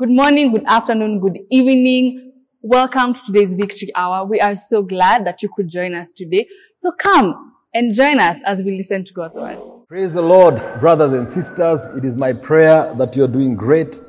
[0.00, 2.32] Good morning, good afternoon, good evening.
[2.62, 4.24] Welcome to today's Victory Hour.
[4.24, 6.48] We are so glad that you could join us today.
[6.78, 9.58] So come and join us as we listen to God's word.
[9.88, 11.84] Praise the Lord, brothers and sisters.
[11.84, 14.00] It is my prayer that you are doing great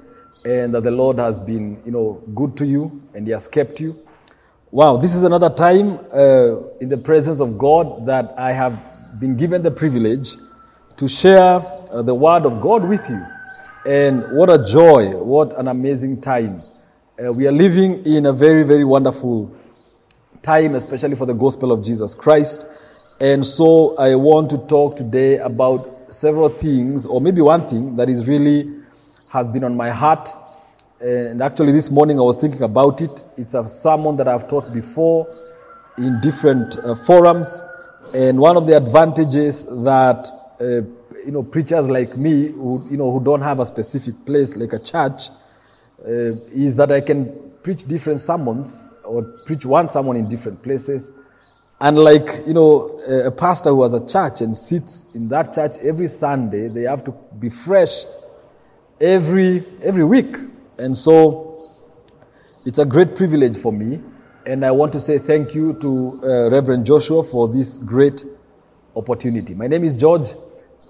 [0.46, 3.82] and that the Lord has been, you know, good to you and He has kept
[3.82, 3.94] you.
[4.72, 9.36] Wow, this is another time uh, in the presence of God that I have been
[9.36, 10.38] given the privilege
[10.96, 13.22] to share uh, the Word of God with you.
[13.86, 16.62] And what a joy, what an amazing time.
[17.18, 19.52] Uh, we are living in a very, very wonderful
[20.44, 22.68] time, especially for the gospel of Jesus Christ.
[23.20, 28.08] And so I want to talk today about several things, or maybe one thing that
[28.08, 28.72] is really
[29.30, 30.30] has been on my heart.
[31.00, 33.24] And actually, this morning I was thinking about it.
[33.36, 35.28] It's a sermon that I've taught before
[35.98, 37.64] in different uh, forums.
[38.14, 40.30] And one of the advantages that
[40.60, 44.56] uh, you know preachers like me, who you know who don't have a specific place
[44.56, 45.30] like a church,
[46.06, 51.12] uh, is that I can preach different sermons or preach one sermon in different places.
[51.80, 56.08] Unlike you know a pastor who has a church and sits in that church every
[56.08, 58.06] Sunday, they have to be fresh
[59.00, 60.38] every every week,
[60.78, 61.70] and so
[62.66, 64.00] it's a great privilege for me.
[64.46, 68.26] And I want to say thank you to uh, Reverend Joshua for this great
[68.96, 69.54] opportunity.
[69.54, 70.30] My name is George,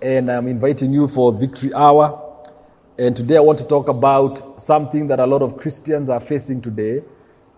[0.01, 2.27] and I'm inviting you for Victory Hour.
[2.97, 6.61] And today I want to talk about something that a lot of Christians are facing
[6.61, 7.03] today,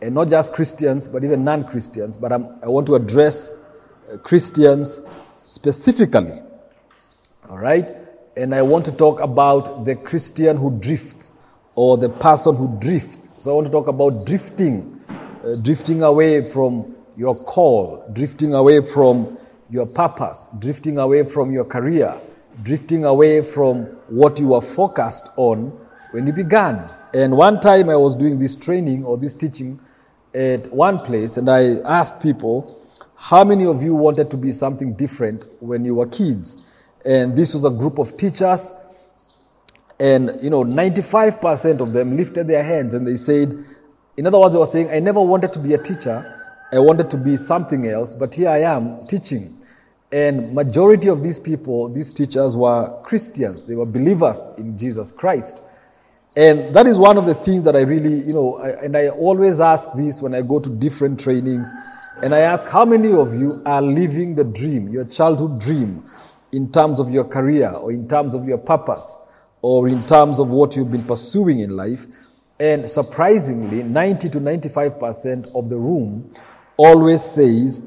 [0.02, 2.18] and not just Christians, but even non Christians.
[2.18, 3.52] But I'm, i want to address
[4.12, 5.02] uh, Christians
[5.40, 6.42] specifically.
[7.50, 7.92] All right?
[8.36, 11.34] And I want to talk about the Christian who drifts
[11.76, 13.36] or the person who drifts.
[13.38, 15.02] So I want to talk about drifting,
[15.44, 19.38] uh, drifting away from your call, drifting away from
[19.70, 22.20] your purpose, drifting away from your career,
[22.62, 25.72] drifting away from what you were focused on
[26.12, 26.90] when you began.
[27.14, 29.80] And one time I was doing this training or this teaching
[30.34, 32.80] at one place, and I asked people,
[33.16, 36.58] How many of you wanted to be something different when you were kids?
[37.06, 38.72] And this was a group of teachers,
[40.00, 43.64] and you know, 95% of them lifted their hands and they said,
[44.18, 47.10] in other words, they were saying, I never wanted to be a teacher, I wanted
[47.12, 49.58] to be something else, but here I am teaching.
[50.14, 53.64] And majority of these people, these teachers were Christians.
[53.64, 55.64] They were believers in Jesus Christ.
[56.36, 59.10] And that is one of the things that I really, you know, I, and I
[59.10, 61.74] always ask this when I go to different trainings.
[62.22, 66.06] And I ask, how many of you are living the dream, your childhood dream,
[66.52, 69.16] in terms of your career or in terms of your purpose
[69.64, 72.06] or in terms of what you've been pursuing in life?
[72.60, 76.32] And surprisingly, 90 to 95% of the room
[76.78, 77.82] always says,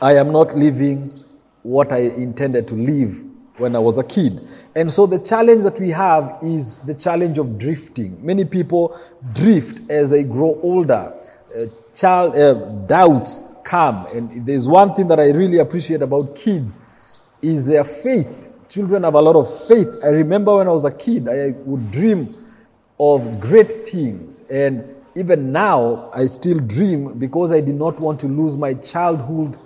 [0.00, 1.12] I am not living
[1.62, 3.24] what I intended to live
[3.56, 4.40] when I was a kid.
[4.76, 8.24] And so the challenge that we have is the challenge of drifting.
[8.24, 8.98] Many people
[9.32, 11.12] drift as they grow older.
[11.56, 11.66] Uh,
[11.96, 12.54] child uh,
[12.86, 16.78] doubts come, and there's one thing that I really appreciate about kids
[17.42, 18.52] is their faith.
[18.68, 19.96] Children have a lot of faith.
[20.04, 22.34] I remember when I was a kid, I would dream
[23.00, 28.28] of great things, and even now I still dream because I did not want to
[28.28, 29.56] lose my childhood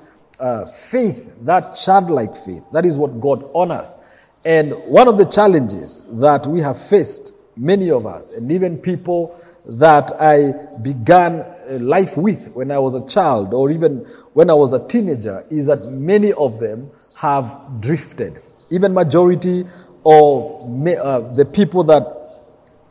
[0.42, 2.64] uh, faith, that childlike faith.
[2.72, 3.96] That is what God honors.
[4.44, 9.40] And one of the challenges that we have faced, many of us, and even people
[9.66, 13.98] that I began uh, life with when I was a child or even
[14.32, 18.42] when I was a teenager, is that many of them have drifted.
[18.70, 19.64] Even majority
[20.04, 22.18] of uh, the people that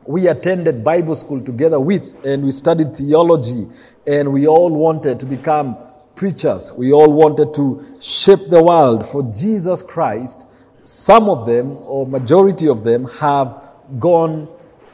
[0.06, 3.67] we attended Bible school together with, and we studied theology,
[4.08, 5.75] and we all wanted to become
[6.22, 6.72] preachers.
[6.72, 10.46] We all wanted to shape the world for Jesus Christ.
[10.84, 13.59] Some of them, or majority of them, have
[13.97, 14.47] gone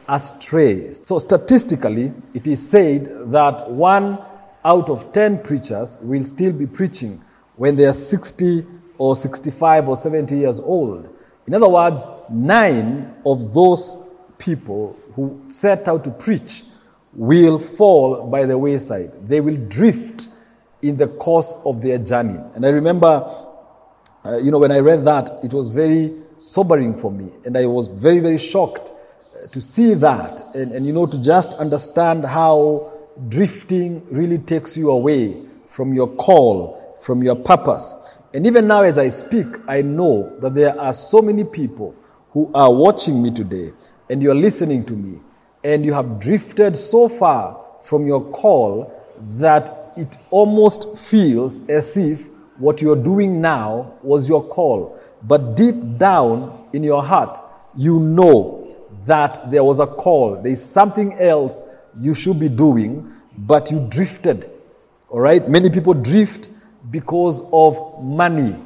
[0.08, 0.90] astray.
[0.90, 4.18] So, statistically, it is said that one
[4.64, 7.22] out of 10 preachers will still be preaching
[7.56, 8.64] when they are 60
[8.96, 11.14] or 65 or 70 years old.
[11.46, 13.98] In other words, nine of those
[14.38, 16.64] people who set out to preach
[17.12, 19.12] will fall by the wayside.
[19.28, 20.28] They will drift
[20.82, 22.38] in the course of their journey.
[22.54, 23.46] And I remember,
[24.24, 27.30] uh, you know, when I read that, it was very sobering for me.
[27.44, 30.42] And I was very, very shocked uh, to see that.
[30.54, 32.92] And, and, you know, to just understand how
[33.28, 37.94] drifting really takes you away from your call, from your purpose.
[38.34, 41.94] And even now, as I speak, I know that there are so many people
[42.30, 43.72] who are watching me today
[44.10, 45.18] and you're listening to me,
[45.64, 48.92] and you have drifted so far from your call
[49.38, 52.28] that it almost feels as if
[52.58, 54.98] what you're doing now was your call.
[55.24, 57.38] But deep down in your heart,
[57.76, 60.36] you know that there was a call.
[60.36, 61.60] There is something else
[61.98, 64.50] you should be doing, but you drifted.
[65.08, 65.48] All right?
[65.48, 66.50] Many people drift
[66.90, 68.56] because of money.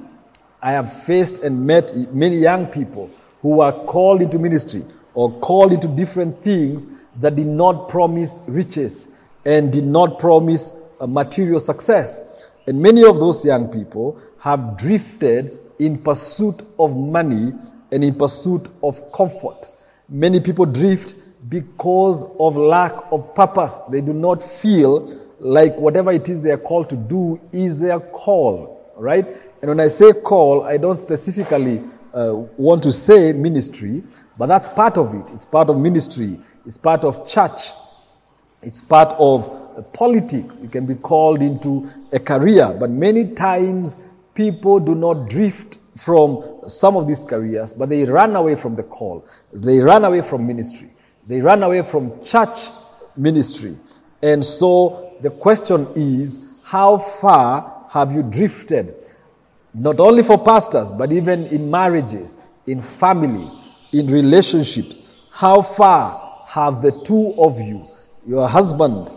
[0.60, 5.72] I have faced and met many young people who were called into ministry or called
[5.72, 6.88] into different things
[7.20, 9.08] that did not promise riches
[9.44, 10.74] and did not promise
[11.06, 12.48] material success.
[12.66, 17.52] And many of those young people have drifted in pursuit of money
[17.90, 19.68] and in pursuit of comfort.
[20.08, 21.14] Many people drift
[21.48, 23.80] because of lack of purpose.
[23.90, 27.98] They do not feel like whatever it is they are called to do is their
[27.98, 29.26] call, right?
[29.60, 31.82] And when I say call, I don't specifically
[32.14, 34.04] uh, want to say ministry,
[34.38, 35.30] but that's part of it.
[35.32, 37.72] It's part of ministry, it's part of church,
[38.62, 40.62] it's part of politics.
[40.62, 43.96] You can be called into a career, but many times
[44.34, 48.82] people do not drift from some of these careers, but they run away from the
[48.82, 49.26] call.
[49.52, 50.90] They run away from ministry.
[51.26, 52.70] They run away from church
[53.16, 53.76] ministry.
[54.22, 58.94] And so the question is how far have you drifted?
[59.74, 63.60] Not only for pastors, but even in marriages, in families,
[63.92, 65.02] in relationships.
[65.30, 67.86] How far have the two of you,
[68.26, 69.10] your husband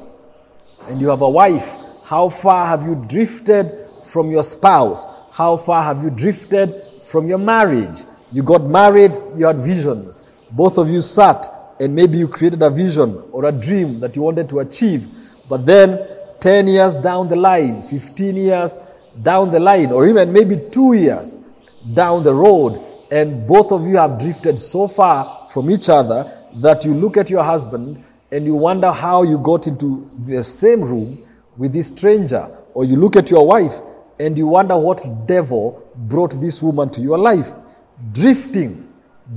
[0.88, 5.06] and you have a wife, how far have you drifted from your spouse?
[5.32, 8.04] How far have you drifted from your marriage?
[8.32, 10.24] You got married, you had visions.
[10.52, 11.48] Both of you sat
[11.80, 15.08] and maybe you created a vision or a dream that you wanted to achieve.
[15.50, 16.08] But then
[16.40, 18.78] 10 years down the line, 15 years
[19.22, 21.38] down the line, or even maybe two years
[21.94, 22.82] down the road,
[23.12, 27.30] and both of you have drifted so far from each other that you look at
[27.30, 31.22] your husband and you wonder how you got into the same room
[31.58, 33.80] with this stranger, or you look at your wife
[34.20, 37.52] and you wonder what devil brought this woman to your life.
[38.12, 38.92] Drifting,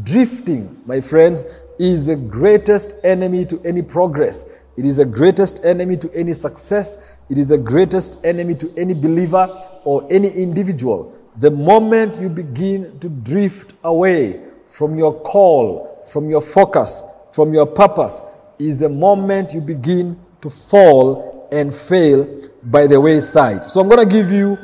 [0.04, 1.44] drifting, my friends,
[1.78, 4.44] is the greatest enemy to any progress.
[4.76, 6.98] It is the greatest enemy to any success.
[7.28, 9.46] It is the greatest enemy to any believer
[9.84, 11.16] or any individual.
[11.38, 17.66] The moment you begin to drift away from your call, from your focus, from your
[17.66, 18.20] purpose,
[18.58, 22.26] is the moment you begin to fall and fail
[22.64, 23.64] by the wayside.
[23.64, 24.58] So I'm going to give you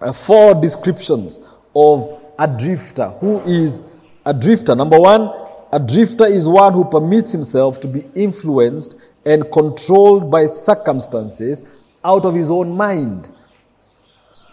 [0.00, 1.40] uh, four descriptions
[1.74, 3.08] of a drifter.
[3.20, 3.82] Who is
[4.24, 4.74] a drifter?
[4.74, 5.30] Number one,
[5.72, 11.62] a drifter is one who permits himself to be influenced and controlled by circumstances
[12.04, 13.30] out of his own mind.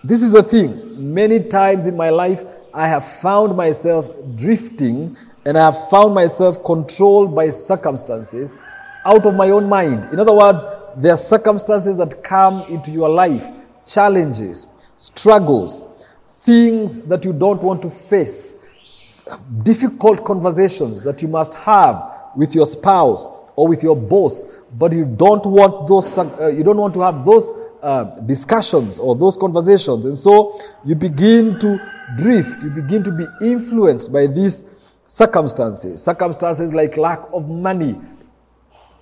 [0.03, 1.13] This is a thing.
[1.13, 2.43] Many times in my life,
[2.73, 8.53] I have found myself drifting and I have found myself controlled by circumstances
[9.05, 10.13] out of my own mind.
[10.13, 10.63] In other words,
[10.97, 13.47] there are circumstances that come into your life,
[13.85, 14.67] challenges,
[14.97, 15.83] struggles,
[16.29, 18.57] things that you don't want to face,
[19.63, 24.43] difficult conversations that you must have with your spouse or with your boss,
[24.77, 29.15] but you don't want those, uh, you don't want to have those uh, discussions or
[29.15, 30.05] those conversations.
[30.05, 31.79] And so you begin to
[32.17, 34.63] drift, you begin to be influenced by these
[35.11, 36.01] circumstances.
[36.01, 37.99] Circumstances like lack of money,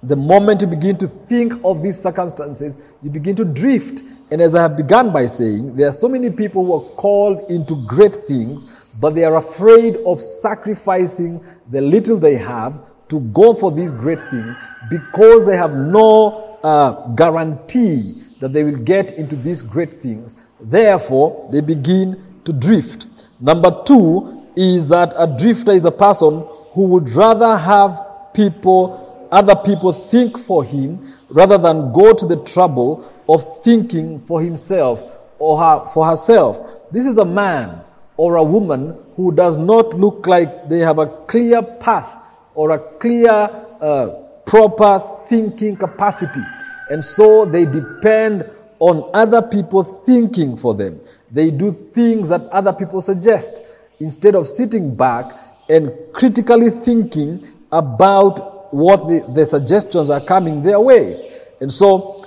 [0.02, 4.02] the moment you begin to think of these circumstances, you begin to drift.
[4.32, 7.44] And as I have begun by saying, there are so many people who are called
[7.52, 8.66] into great things,
[9.00, 14.20] but they are afraid of sacrificing the little they have to go for this great
[14.32, 14.56] thing
[14.90, 20.36] because they have no uh, guarantee that they will get into these great things.
[20.60, 23.06] Therefore, they begin to drift.
[23.40, 27.98] Number two is that a drifter is a person who would rather have
[28.34, 31.00] people other people think for him
[31.30, 35.02] rather than go to the trouble of thinking for himself
[35.38, 36.60] or her, for herself.
[36.92, 37.82] This is a man
[38.18, 42.18] or a woman who does not look like they have a clear path
[42.54, 44.08] or a clear, uh,
[44.46, 46.42] proper thinking capacity.
[46.90, 48.50] And so they depend
[48.80, 51.00] on other people thinking for them.
[51.32, 53.62] They do things that other people suggest
[54.00, 55.32] instead of sitting back
[55.70, 61.30] and critically thinking about what the, the suggestions are coming their way.
[61.62, 62.26] And so,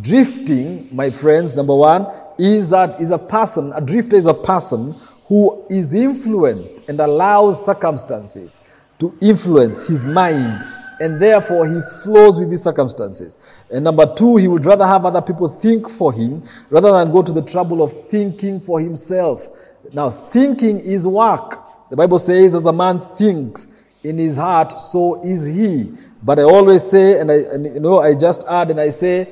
[0.00, 2.06] drifting, my friends, number one,
[2.38, 4.94] is that is a person, a drifter is a person
[5.26, 8.60] who is influenced and allows circumstances
[8.98, 10.64] to influence his mind
[11.02, 13.36] and therefore he flows with these circumstances.
[13.70, 17.22] And number two, he would rather have other people think for him rather than go
[17.22, 19.48] to the trouble of thinking for himself.
[19.92, 21.58] Now, thinking is work.
[21.90, 23.66] The Bible says, as a man thinks,
[24.02, 25.92] in his heart, so is he.
[26.22, 29.28] But I always say, and I, and, you know, I just add and I say,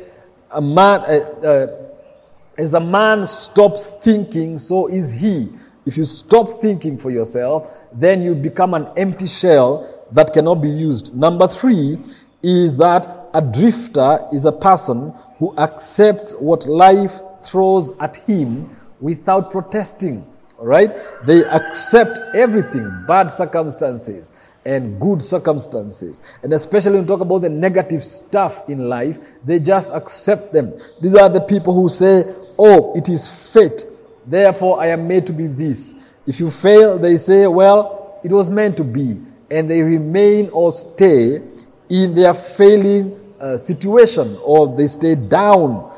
[0.51, 1.67] a man, uh, uh,
[2.59, 5.49] as a man stops thinking, so is he.
[5.87, 10.69] If you stop thinking for yourself, then you become an empty shell that cannot be
[10.69, 11.15] used.
[11.15, 11.99] Number three
[12.43, 19.51] is that a drifter is a person who accepts what life throws at him without
[19.51, 20.27] protesting.
[20.61, 20.95] Right?
[21.25, 24.33] They accept everything, bad circumstances
[24.65, 26.21] and good circumstances.
[26.43, 30.75] And especially when we talk about the negative stuff in life, they just accept them.
[31.01, 32.25] These are the people who say,
[32.59, 33.87] Oh, it is fate.
[34.27, 35.95] Therefore, I am made to be this.
[36.27, 39.21] If you fail, they say, Well, it was meant to be.
[39.51, 41.43] And they remain or stay
[41.89, 45.91] in their failing uh, situation or they stay down.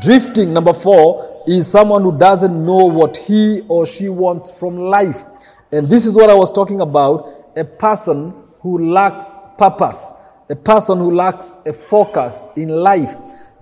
[0.00, 5.24] Drifting, number four, is someone who doesn't know what he or she wants from life.
[5.70, 10.12] And this is what I was talking about a person who lacks purpose,
[10.48, 13.14] a person who lacks a focus in life.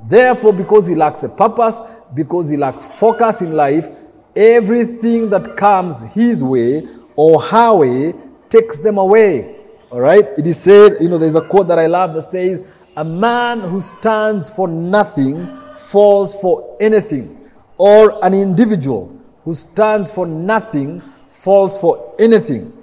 [0.09, 1.81] Therefore, because he lacks a purpose,
[2.15, 3.89] because he lacks focus in life,
[4.35, 8.15] everything that comes his way or her way
[8.49, 9.57] takes them away.
[9.91, 10.27] All right?
[10.39, 12.63] It is said, you know, there's a quote that I love that says,
[12.97, 17.40] A man who stands for nothing falls for anything.
[17.81, 22.75] Or an individual who stands for nothing falls for anything.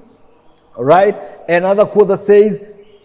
[0.76, 1.16] Right?
[1.48, 2.60] Another quote that says,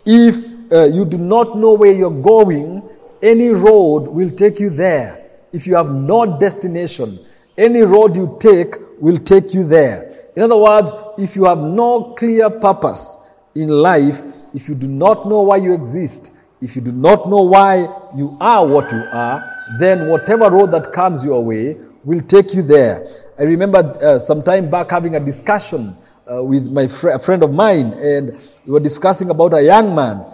[0.06, 2.88] If uh, you do not know where you're going,
[3.22, 5.28] any road will take you there.
[5.52, 7.22] If you have no destination,
[7.58, 10.14] any road you take will take you there.
[10.34, 13.18] In other words, if you have no clear purpose
[13.54, 14.22] in life,
[14.54, 18.36] if you do not know why you exist, if you do not know why you
[18.40, 23.10] are what you are, then whatever road that comes your way will take you there.
[23.38, 25.96] I remember uh, some time back having a discussion
[26.32, 29.92] uh, with my fr- a friend of mine, and we were discussing about a young
[29.94, 30.24] man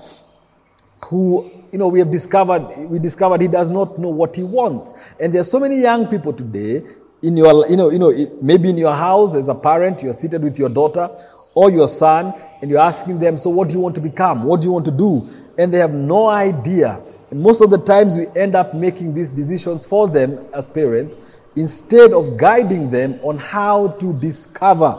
[1.06, 4.92] who, you know, we have discovered we discovered he does not know what he wants,
[5.18, 6.84] and there are so many young people today
[7.22, 10.42] in your, you know, you know, maybe in your house as a parent, you're seated
[10.42, 11.08] with your daughter
[11.54, 14.44] or your son, and you're asking them, so what do you want to become?
[14.44, 15.28] What do you want to do?
[15.58, 17.00] And they have no idea.
[17.30, 21.18] And most of the times we end up making these decisions for them as parents
[21.56, 24.92] instead of guiding them on how to discover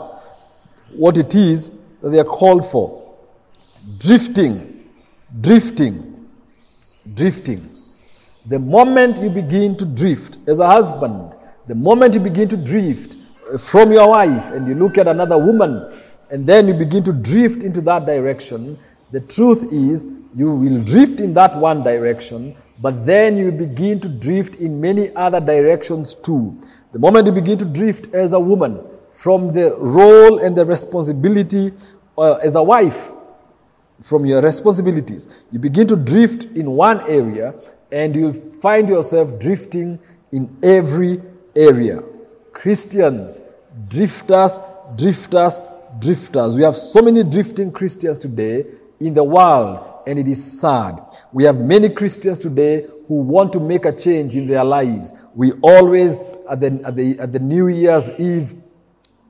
[0.92, 1.70] what it is
[2.02, 3.14] that they are called for.
[3.98, 4.88] Drifting,
[5.40, 6.28] drifting,
[7.14, 7.68] drifting.
[8.46, 11.34] The moment you begin to drift as a husband,
[11.66, 13.16] the moment you begin to drift
[13.58, 15.92] from your wife and you look at another woman
[16.30, 18.78] and then you begin to drift into that direction,
[19.10, 24.08] the truth is you will drift in that one direction, but then you begin to
[24.08, 26.58] drift in many other directions too.
[26.92, 28.80] The moment you begin to drift as a woman,
[29.12, 31.72] from the role and the responsibility
[32.16, 33.10] uh, as a wife,
[34.00, 35.44] from your responsibilities.
[35.52, 37.54] You begin to drift in one area
[37.92, 39.98] and you'll find yourself drifting
[40.32, 41.20] in every
[41.56, 42.02] area.
[42.52, 43.40] Christians,
[43.88, 44.58] drifters,
[44.96, 45.60] drifters,
[46.00, 46.56] drifters.
[46.56, 48.66] We have so many drifting Christians today
[48.98, 51.00] in the world, and it is sad.
[51.32, 55.12] We have many Christians today who want to make a change in their lives.
[55.34, 58.54] We always, at the, at the, at the New Year's Eve,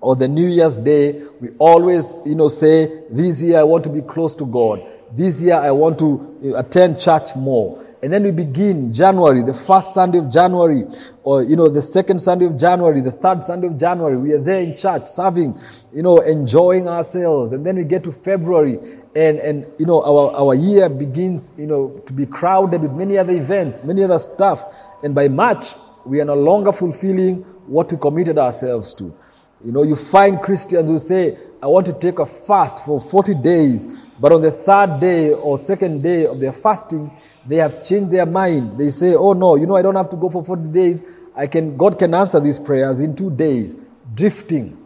[0.00, 3.90] or the New Year's Day, we always, you know, say, this year I want to
[3.90, 4.82] be close to God.
[5.12, 7.86] This year I want to uh, attend church more.
[8.02, 10.84] And then we begin January, the first Sunday of January,
[11.22, 14.16] or, you know, the second Sunday of January, the third Sunday of January.
[14.16, 15.60] We are there in church, serving,
[15.92, 17.52] you know, enjoying ourselves.
[17.52, 18.78] And then we get to February
[19.14, 23.18] and, and, you know, our, our year begins, you know, to be crowded with many
[23.18, 24.64] other events, many other stuff.
[25.02, 25.74] And by March,
[26.06, 29.14] we are no longer fulfilling what we committed ourselves to.
[29.62, 33.34] You know, you find Christians who say, I want to take a fast for 40
[33.34, 33.86] days,
[34.18, 37.10] but on the third day or second day of their fasting,
[37.46, 38.78] they have changed their mind.
[38.78, 41.02] They say, Oh no, you know, I don't have to go for 40 days.
[41.36, 43.76] I can, God can answer these prayers in two days.
[44.14, 44.78] Drifting,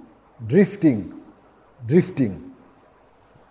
[0.47, 1.21] drifting,
[1.87, 2.54] drifting.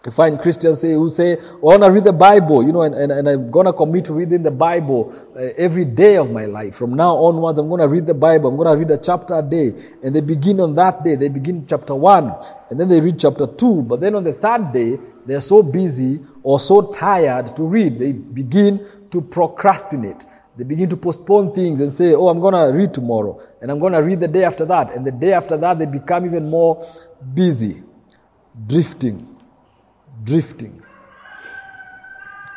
[0.05, 2.81] You find Christians say, who say, oh, I want to read the Bible, you know,
[2.81, 6.29] and, and, and I'm going to commit to reading the Bible uh, every day of
[6.29, 6.75] my life.
[6.75, 8.49] From now onwards, I'm going to read the Bible.
[8.49, 9.73] I'm going to read a chapter a day.
[10.03, 11.15] And they begin on that day.
[11.15, 12.33] They begin chapter one,
[12.69, 13.81] and then they read chapter two.
[13.83, 18.11] But then on the third day, they're so busy or so tired to read, they
[18.11, 20.25] begin to procrastinate.
[20.57, 23.79] They begin to postpone things and say, Oh, I'm going to read tomorrow, and I'm
[23.79, 24.93] going to read the day after that.
[24.93, 26.85] And the day after that, they become even more
[27.33, 27.81] busy,
[28.67, 29.32] drifting
[30.23, 30.81] drifting.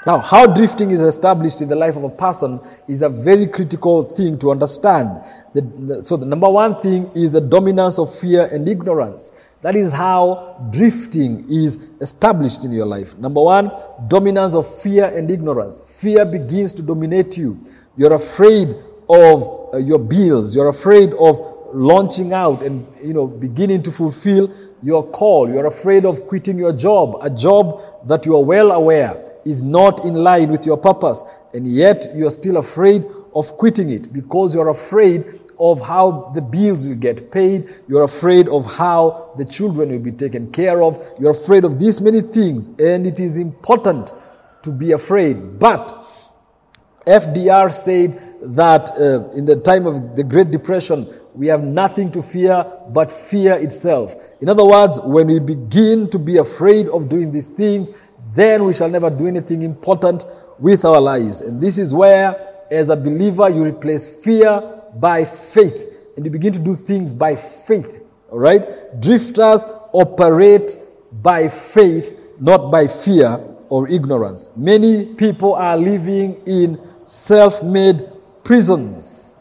[0.06, 4.04] Now, how drifting is established in the life of a person is a very critical
[4.04, 5.11] thing to understand.
[5.52, 9.32] The, the, so, the number one thing is the dominance of fear and ignorance.
[9.62, 13.18] That is how drifting is established in your life.
[13.18, 13.73] Number one,
[14.06, 15.80] dominance of fear and ignorance.
[15.85, 17.58] Fear begins to dominate you.
[17.96, 18.76] You're afraid
[19.08, 20.54] of uh, your bills.
[20.54, 24.50] You're afraid of launching out and you know beginning to fulfill
[24.83, 25.49] your call.
[25.49, 30.04] You're afraid of quitting your job, a job that you are well aware is not
[30.04, 31.23] in line with your purpose,
[31.54, 33.04] and yet you are still afraid
[33.35, 37.68] of quitting it because you're afraid of how the bills will get paid.
[37.88, 40.99] You're afraid of how the children will be taken care of.
[41.21, 44.12] You're afraid of these many things, and it is important
[44.62, 45.59] to be afraid.
[45.59, 46.06] But
[47.06, 52.23] FDR said that uh, in the time of the Great Depression, we have nothing to
[52.23, 54.14] fear but fear itself.
[54.40, 57.90] In other words, when we begin to be afraid of doing these things,
[58.35, 60.25] then we shall never do anything important
[60.59, 61.40] with our lives.
[61.40, 62.37] And this is where,
[62.71, 67.37] as a believer, you replace fear by faith and you begin to do things by
[67.37, 68.02] faith.
[68.31, 68.64] All right?
[69.00, 70.76] Drifters operate
[71.23, 73.38] by faith, not by fear
[73.69, 74.50] or ignorance.
[74.57, 78.09] Many people are living in self made
[78.47, 79.35] prisons.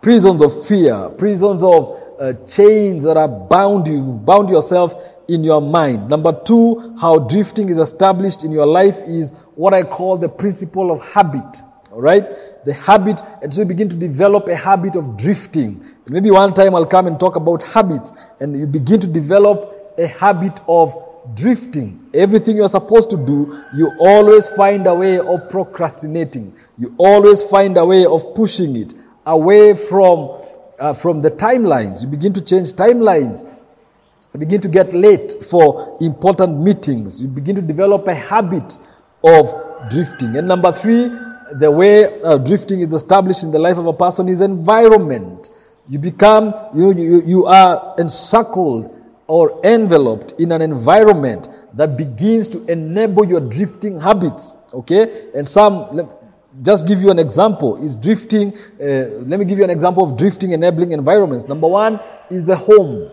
[0.00, 4.94] Prisons of fear, prisons of uh, chains that are bound you, bound yourself
[5.28, 6.08] in your mind.
[6.08, 10.92] Number two, how drifting is established in your life is what I call the principle
[10.92, 11.62] of habit.
[11.90, 12.24] All right?
[12.64, 15.84] The habit, and so you begin to develop a habit of drifting.
[16.08, 20.06] Maybe one time I'll come and talk about habits, and you begin to develop a
[20.06, 20.94] habit of
[21.34, 22.08] drifting.
[22.14, 26.52] Everything you're supposed to do, you always find a way of procrastinating.
[26.78, 28.94] You always find a way of pushing it
[29.26, 30.40] away from,
[30.78, 32.02] uh, from the timelines.
[32.02, 33.44] You begin to change timelines.
[34.32, 37.20] You begin to get late for important meetings.
[37.20, 38.78] You begin to develop a habit
[39.24, 39.52] of
[39.90, 40.36] drifting.
[40.36, 41.10] And number three,
[41.52, 45.50] the way uh, drifting is established in the life of a person is environment.
[45.88, 48.96] You become, you, you, you are encircled
[49.30, 54.50] or enveloped in an environment that begins to enable your drifting habits.
[54.74, 55.30] Okay?
[55.36, 56.10] And some,
[56.62, 58.52] just give you an example, is drifting.
[58.80, 61.46] Uh, let me give you an example of drifting enabling environments.
[61.46, 63.12] Number one is the home.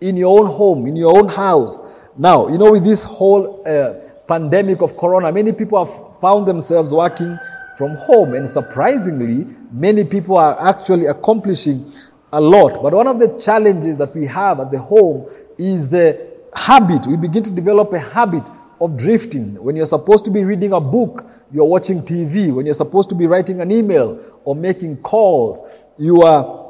[0.00, 1.78] In your own home, in your own house.
[2.16, 6.94] Now, you know, with this whole uh, pandemic of corona, many people have found themselves
[6.94, 7.38] working
[7.76, 11.92] from home, and surprisingly, many people are actually accomplishing
[12.34, 12.82] a lot.
[12.82, 17.06] But one of the challenges that we have at the home is the habit.
[17.06, 18.48] We begin to develop a habit
[18.80, 19.62] of drifting.
[19.62, 22.52] When you're supposed to be reading a book, you're watching TV.
[22.52, 25.60] When you're supposed to be writing an email or making calls,
[25.96, 26.62] you are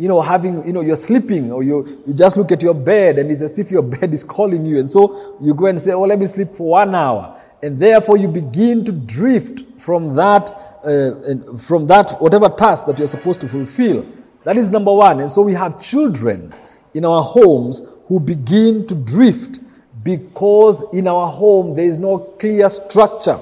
[0.00, 3.18] you know, having, you know, you're sleeping or you, you just look at your bed
[3.18, 4.78] and it's as if your bed is calling you.
[4.78, 7.40] And so you go and say, oh, let me sleep for one hour.
[7.62, 10.52] And therefore you begin to drift from that,
[10.84, 14.06] uh, from that, whatever task that you're supposed to fulfill.
[14.44, 15.20] That is number one.
[15.20, 16.54] And so we have children
[16.94, 19.60] in our homes who begin to drift
[20.02, 23.40] because in our home there is no clear structure.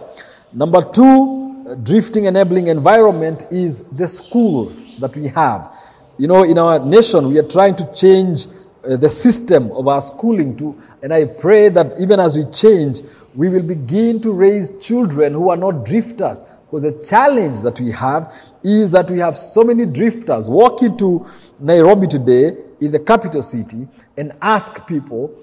[0.52, 5.74] Number two, drifting enabling environment is the schools that we have.
[6.18, 8.46] You know, in our nation, we are trying to change
[8.88, 13.02] uh, the system of our schooling to, and I pray that even as we change,
[13.34, 16.42] we will begin to raise children who are not drifters.
[16.66, 20.50] Because the challenge that we have is that we have so many drifters.
[20.50, 21.24] Walk into
[21.60, 25.34] Nairobi today, in the capital city, and ask people,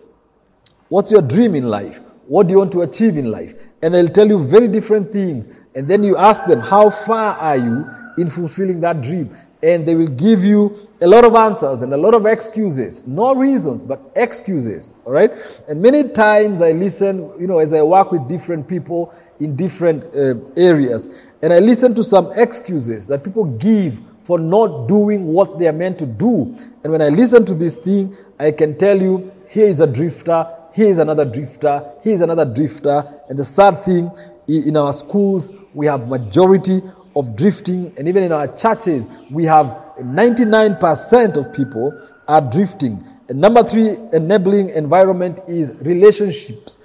[0.89, 2.01] What's your dream in life?
[2.27, 3.55] What do you want to achieve in life?
[3.81, 5.49] And they'll tell you very different things.
[5.73, 9.35] And then you ask them, How far are you in fulfilling that dream?
[9.63, 13.07] And they will give you a lot of answers and a lot of excuses.
[13.07, 14.93] No reasons, but excuses.
[15.05, 15.31] All right?
[15.69, 20.03] And many times I listen, you know, as I work with different people in different
[20.13, 21.09] uh, areas,
[21.41, 25.73] and I listen to some excuses that people give for not doing what they are
[25.73, 26.55] meant to do.
[26.83, 30.45] And when I listen to this thing, I can tell you here is a drifter,
[30.73, 33.05] here is another drifter, here is another drifter.
[33.29, 34.11] And the sad thing,
[34.47, 36.81] in our schools, we have majority
[37.15, 39.67] of drifting, and even in our churches, we have
[39.99, 41.93] 99% of people
[42.27, 43.03] are drifting.
[43.29, 46.79] And number three, enabling environment is relationships.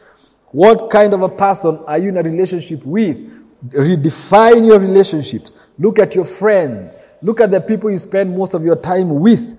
[0.50, 3.16] What kind of a person are you in a relationship with?
[3.70, 5.54] Redefine your relationships.
[5.78, 6.96] Look at your friends.
[7.22, 9.58] Look at the people you spend most of your time with.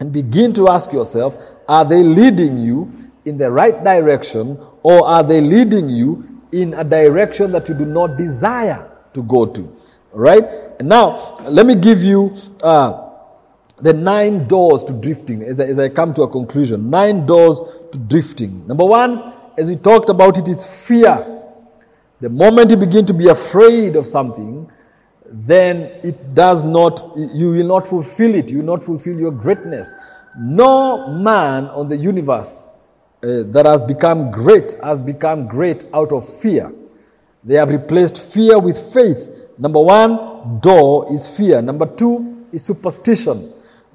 [0.00, 1.36] And begin to ask yourself
[1.68, 2.92] are they leading you
[3.24, 7.84] in the right direction or are they leading you in a direction that you do
[7.84, 8.91] not desire?
[9.14, 9.76] To go to.
[10.12, 10.80] Right?
[10.82, 13.10] Now, let me give you uh,
[13.78, 16.90] the nine doors to drifting as I, as I come to a conclusion.
[16.90, 17.60] Nine doors
[17.92, 18.66] to drifting.
[18.66, 21.42] Number one, as we talked about it, is fear.
[22.20, 24.70] The moment you begin to be afraid of something,
[25.26, 28.50] then it does not, you will not fulfill it.
[28.50, 29.92] You will not fulfill your greatness.
[30.38, 32.66] No man on the universe
[33.24, 36.72] uh, that has become great has become great out of fear.
[37.44, 39.48] They have replaced fear with faith.
[39.58, 41.60] Number one, door is fear.
[41.62, 43.52] Number two is superstition.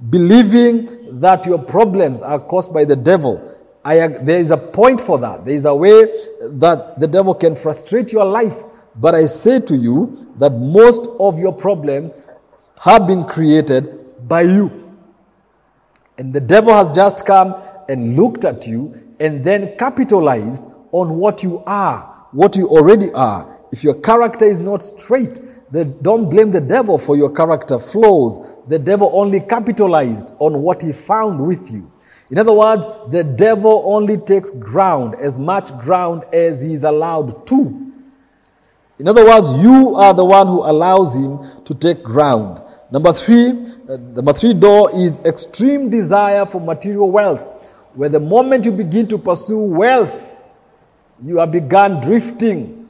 [0.09, 3.55] believing that your problems are caused by the devil.
[3.83, 5.45] I, there is a point for that.
[5.45, 6.05] There is a way
[6.41, 8.63] that the devil can frustrate your life.
[8.95, 12.13] But I say to you that most of your problems
[12.81, 14.95] have been created by you.
[16.17, 17.55] And the devil has just come
[17.89, 23.57] and looked at you and then capitalized on what you are, what you already are.
[23.71, 28.37] If your character is not straight, then don't blame the devil for your character flaws.
[28.67, 31.91] The devil only capitalized on what he found with you.
[32.29, 37.47] In other words, the devil only takes ground, as much ground as he is allowed
[37.47, 37.91] to.
[38.99, 42.61] In other words, you are the one who allows him to take ground.
[42.91, 43.49] Number three,
[43.89, 47.73] uh, number three door is extreme desire for material wealth.
[47.95, 50.36] Where the moment you begin to pursue wealth,
[51.23, 52.89] you have begun drifting.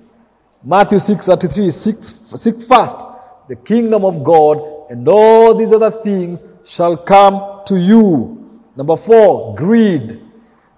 [0.64, 3.02] Matthew 6 33, seek, seek first
[3.48, 8.62] the kingdom of God, and all these other things shall come to you.
[8.76, 10.22] Number four, greed.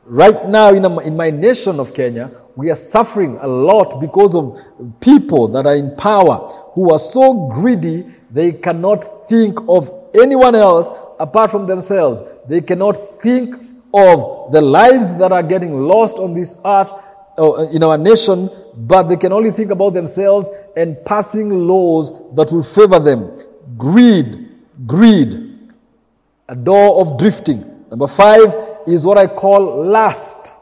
[0.06, 4.36] Right now in, a, in my nation of Kenya, we are suffering a lot because
[4.36, 4.60] of
[5.00, 10.90] people that are in power who are so greedy they cannot think of anyone else
[11.20, 12.22] apart from themselves.
[12.48, 13.56] They cannot think
[13.94, 16.92] of the lives that are getting lost on this earth
[17.40, 22.52] uh, in our nation, but they can only think about themselves and passing laws that
[22.52, 23.36] will favor them.
[23.78, 24.50] Greed,
[24.86, 25.72] greed,
[26.48, 27.86] a door of drifting.
[27.90, 28.54] Number five
[28.88, 30.54] is what I call lust.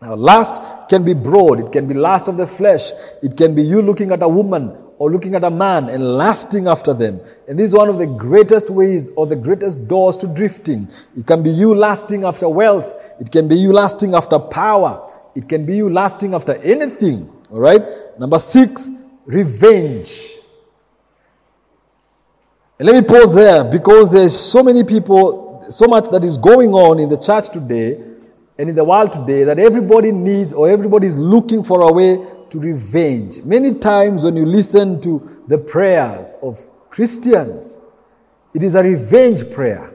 [0.00, 1.58] Now, lust can be broad.
[1.60, 2.90] It can be lust of the flesh.
[3.22, 6.68] It can be you looking at a woman or looking at a man and lasting
[6.68, 7.20] after them.
[7.48, 10.88] And this is one of the greatest ways or the greatest doors to drifting.
[11.16, 13.14] It can be you lasting after wealth.
[13.20, 15.10] It can be you lasting after power.
[15.36, 17.30] It can be you lasting after anything.
[17.50, 18.18] All right.
[18.18, 18.88] Number six,
[19.26, 20.32] revenge.
[22.78, 26.72] And let me pause there because there's so many people, so much that is going
[26.72, 28.02] on in the church today
[28.56, 32.16] and in the world today that everybody needs or everybody is looking for a way
[32.48, 33.42] to revenge.
[33.42, 37.76] Many times when you listen to the prayers of Christians,
[38.54, 39.92] it is a revenge prayer.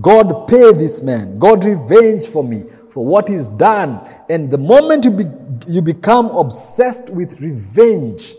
[0.00, 1.38] God pay this man.
[1.38, 4.06] God revenge for me for what is done.
[4.28, 5.24] And the moment you, be,
[5.66, 8.34] you become obsessed with revenge,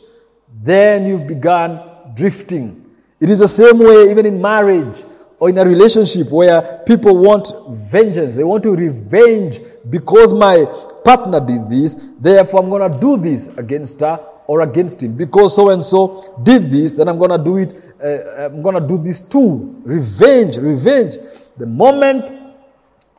[0.62, 1.82] then you've begun
[2.14, 2.86] drifting.
[3.20, 5.06] It is the same way even in marriage
[5.40, 8.36] or in a relationship where people want vengeance.
[8.36, 10.66] They want to revenge because my
[11.04, 15.18] partner did this, therefore I'm going to do this against her or against him.
[15.18, 18.80] Because so and so did this, then I'm going to do it, uh, I'm going
[18.80, 19.82] to do this too.
[19.84, 21.18] Revenge, revenge.
[21.58, 22.32] The moment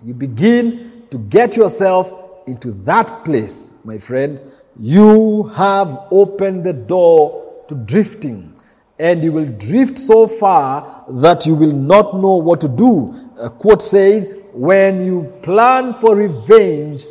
[0.05, 2.13] you begin to get yourself
[2.49, 4.41] into that place, my friend,
[4.81, 8.53] you have opened the door to drifting
[8.99, 13.15] and you will drift so far that you will not know what to do.
[13.39, 17.05] A quote says, When you plan for revenge,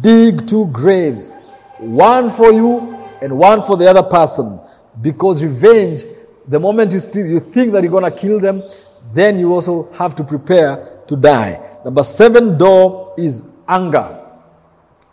[0.00, 1.32] dig two graves,
[1.78, 4.58] one for you and one for the other person.
[5.00, 6.06] Because revenge,
[6.48, 8.64] the moment you, still, you think that you're going to kill them,
[9.12, 11.73] then you also have to prepare to die.
[11.84, 14.20] Number seven door is anger.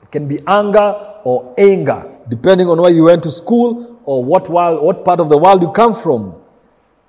[0.03, 4.49] It can be anger or anger, depending on where you went to school or what,
[4.49, 6.35] world, what part of the world you come from.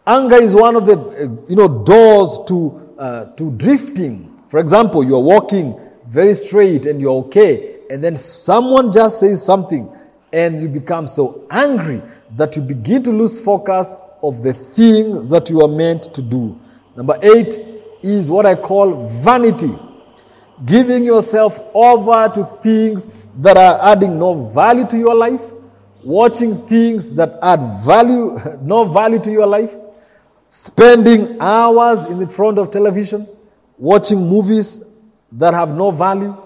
[0.06, 4.42] Anger is one of the uh, you know, doors to, uh, to drifting.
[4.48, 9.88] For example, you're walking very straight and you're okay, and then someone just says something,
[10.32, 12.02] and you become so angry
[12.36, 13.90] that you begin to lose focus
[14.22, 16.58] of the things that you are meant to do.
[16.96, 17.71] Number eight
[18.02, 19.74] is what I call vanity.
[20.64, 23.06] Giving yourself over to things
[23.38, 25.52] that are adding no value to your life.
[26.04, 29.74] Watching things that add value, no value to your life,
[30.48, 33.26] spending hours in the front of television,
[33.78, 34.84] watching movies
[35.32, 36.36] that have no value,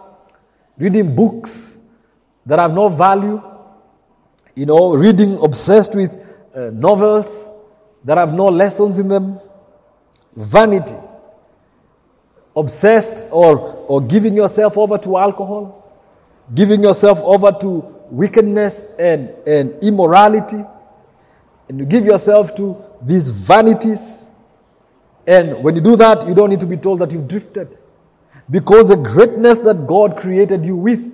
[0.78, 1.88] reading books
[2.44, 3.42] that have no value,
[4.54, 6.14] you know, reading obsessed with
[6.54, 7.46] uh, novels
[8.04, 9.40] that have no lessons in them,
[10.36, 10.94] vanity,
[12.56, 15.92] obsessed or, or giving yourself over to alcohol,
[16.54, 20.64] giving yourself over to wickedness and, and immorality,
[21.68, 24.30] and you give yourself to these vanities.
[25.26, 27.76] And when you do that, you don't need to be told that you've drifted.
[28.48, 31.12] Because the greatness that God created you with,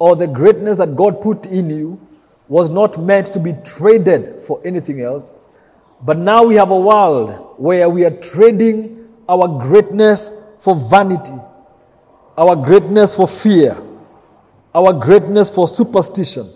[0.00, 2.00] or the greatness that God put in you,
[2.48, 5.30] was not meant to be traded for anything else.
[6.02, 11.34] But now we have a world where we are trading our greatness for vanity,
[12.38, 13.76] our greatness for fear,
[14.72, 16.48] our greatness for superstition,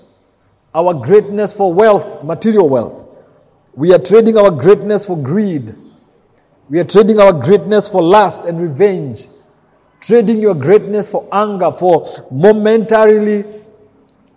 [0.72, 3.08] our greatness for wealth, material wealth.
[3.74, 5.74] We are trading our greatness for greed.
[6.68, 9.26] We are trading our greatness for lust and revenge,
[10.00, 13.44] trading your greatness for anger, for momentarily,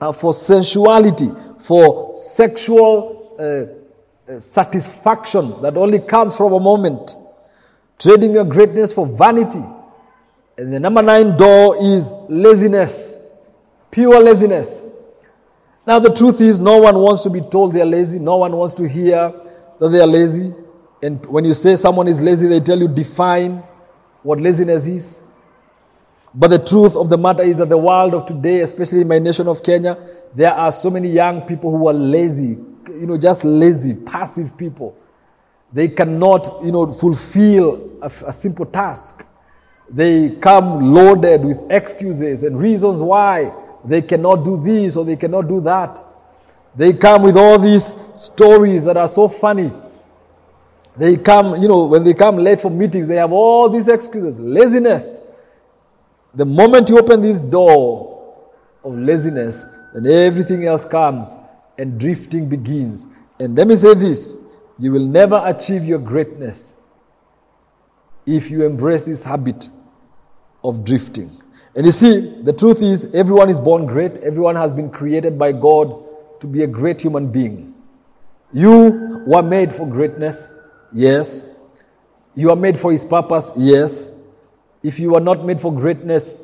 [0.01, 1.29] uh, for sensuality,
[1.59, 7.15] for sexual uh, uh, satisfaction that only comes from a moment,
[7.99, 9.63] trading your greatness for vanity.
[10.57, 13.15] And the number nine door is laziness,
[13.91, 14.81] pure laziness.
[15.85, 18.55] Now, the truth is, no one wants to be told they are lazy, no one
[18.55, 19.33] wants to hear
[19.79, 20.53] that they are lazy.
[21.01, 23.63] And when you say someone is lazy, they tell you, define
[24.21, 25.21] what laziness is.
[26.33, 29.17] But the truth of the matter is that the world of today, especially in my
[29.17, 29.97] nation of Kenya,
[30.35, 32.57] there are so many young people who are lazy,
[32.89, 34.95] you know, just lazy, passive people.
[35.71, 39.25] They cannot, you know, fulfill a, a simple task.
[39.89, 43.53] They come loaded with excuses and reasons why
[43.85, 46.03] they cannot do this or they cannot do that.
[46.75, 49.71] They come with all these stories that are so funny.
[50.97, 54.39] They come, you know, when they come late for meetings, they have all these excuses.
[54.39, 55.23] Laziness.
[56.33, 58.45] The moment you open this door
[58.83, 61.35] of laziness, then everything else comes
[61.77, 63.07] and drifting begins.
[63.39, 64.33] And let me say this
[64.79, 66.73] you will never achieve your greatness
[68.25, 69.69] if you embrace this habit
[70.63, 71.41] of drifting.
[71.75, 75.51] And you see, the truth is, everyone is born great, everyone has been created by
[75.51, 77.73] God to be a great human being.
[78.53, 80.47] You were made for greatness,
[80.93, 81.45] yes.
[82.35, 84.09] You are made for His purpose, yes.
[84.81, 86.35] If you were not made for greatness,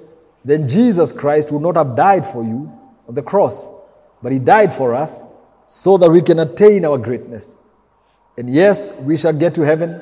[0.43, 2.71] then Jesus Christ would not have died for you
[3.07, 3.65] on the cross.
[4.21, 5.21] But He died for us
[5.65, 7.55] so that we can attain our greatness.
[8.37, 10.01] And yes, we shall get to heaven.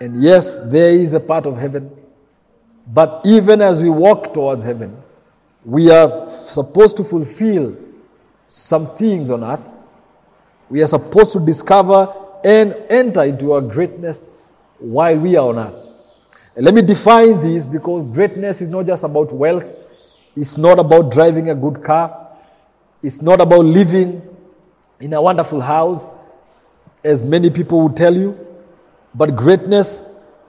[0.00, 1.90] And yes, there is the part of heaven.
[2.86, 4.96] But even as we walk towards heaven,
[5.64, 7.76] we are supposed to fulfill
[8.46, 9.72] some things on earth.
[10.68, 12.12] We are supposed to discover
[12.44, 14.28] and enter into our greatness
[14.78, 15.82] while we are on earth.
[16.56, 19.64] And let me define this because greatness is not just about wealth,
[20.36, 22.28] it's not about driving a good car,
[23.02, 24.22] it's not about living
[25.00, 26.04] in a wonderful house,
[27.04, 28.38] as many people will tell you,
[29.14, 30.00] but greatness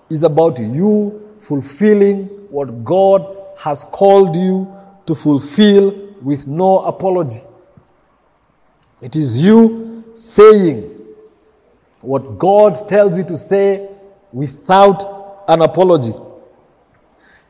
[0.10, 4.72] is about you fulfilling what God has called you
[5.06, 7.42] to fulfill with no apology.
[9.02, 10.92] It is you saying
[12.02, 13.89] what God tells you to say
[14.32, 16.13] without an apology.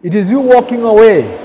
[0.01, 1.37] It is you walking away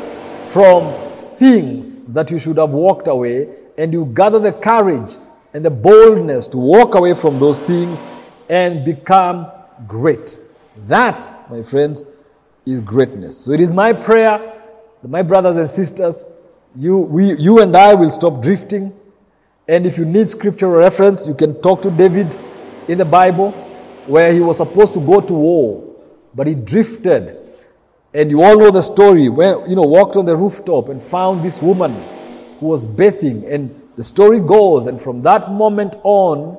[0.47, 0.93] from
[1.37, 5.17] things that you should have walked away, and you gather the courage
[5.59, 8.05] and the boldness to walk away from those things
[8.49, 9.51] and become
[9.89, 10.39] great.
[10.87, 12.05] That, my friends,
[12.65, 13.37] is greatness.
[13.37, 14.39] So it is my prayer
[15.03, 16.23] that my brothers and sisters,
[16.77, 18.97] you, we, you and I will stop drifting.
[19.67, 22.39] And if you need scriptural reference, you can talk to David
[22.87, 23.51] in the Bible
[24.07, 25.93] where he was supposed to go to war,
[26.37, 27.37] but he drifted.
[28.15, 31.45] And you all know the story where, you know, walked on the rooftop and found
[31.45, 32.01] this woman
[32.61, 33.45] who was bathing.
[33.45, 36.57] And the story goes, and from that moment on,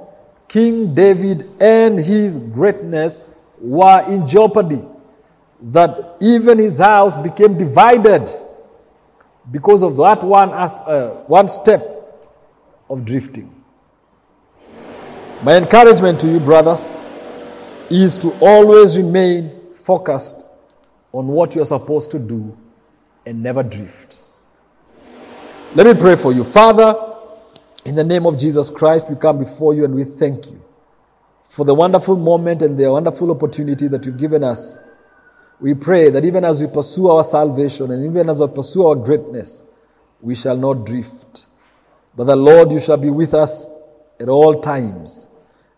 [0.50, 3.22] King David and his greatness
[3.62, 4.84] were in jeopardy
[5.62, 8.30] that even his house became divided
[9.52, 11.82] because of that one, uh, one step
[12.90, 13.64] of drifting.
[15.42, 16.94] My encouragement to you, brothers,
[17.90, 20.44] is to always remain focused
[21.14, 22.58] on what you're supposed to do
[23.26, 24.20] and never drift.
[25.74, 26.44] Let me pray for you.
[26.44, 27.06] Father,
[27.86, 30.62] in the name of Jesus Christ, we come before you and we thank you
[31.44, 34.80] for the wonderful moment and the wonderful opportunity that you've given us
[35.60, 38.96] we pray that even as we pursue our salvation and even as we pursue our
[38.96, 39.64] greatness,
[40.22, 41.48] we shall not drift.
[42.16, 43.68] But the Lord, you shall be with us
[44.20, 45.28] at all times,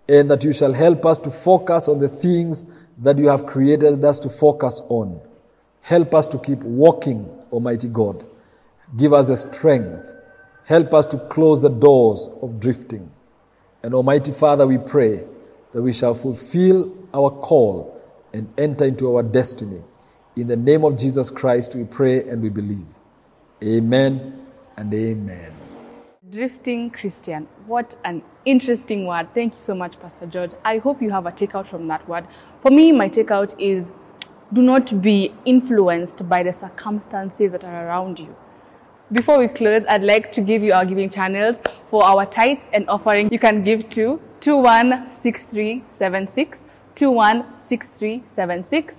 [0.07, 2.65] and that you shall help us to focus on the things
[2.99, 5.19] that you have created us to focus on.
[5.81, 8.23] Help us to keep walking, Almighty God.
[8.97, 10.13] Give us the strength.
[10.65, 13.11] Help us to close the doors of drifting.
[13.83, 15.23] And Almighty Father, we pray
[15.73, 17.99] that we shall fulfill our call
[18.33, 19.81] and enter into our destiny.
[20.35, 22.87] In the name of Jesus Christ, we pray and we believe.
[23.63, 24.45] Amen
[24.77, 25.53] and amen.
[26.29, 27.47] Drifting Christian.
[27.65, 29.27] What an interesting word.
[29.33, 30.51] Thank you so much, Pastor George.
[30.63, 32.27] I hope you have a takeout from that word.
[32.61, 33.91] For me, my takeout is
[34.53, 38.35] do not be influenced by the circumstances that are around you.
[39.11, 41.57] Before we close, I'd like to give you our giving channels
[41.89, 43.29] for our tithes and offering.
[43.29, 46.59] You can give to 216376
[46.95, 48.95] 216376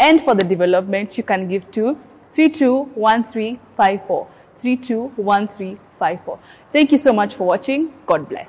[0.00, 1.98] and for the development you can give to
[2.32, 4.28] 321354
[4.62, 6.38] 321354
[6.72, 7.92] thank you so much for watching.
[8.06, 8.48] God bless